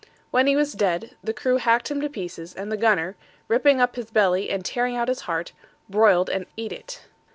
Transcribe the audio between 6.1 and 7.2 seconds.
and eat it.